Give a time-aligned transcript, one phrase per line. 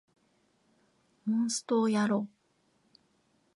[1.27, 2.27] モンストをやろう